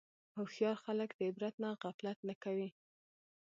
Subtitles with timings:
[0.35, 2.69] هوښیار خلک د عبرت نه غفلت نه کوي.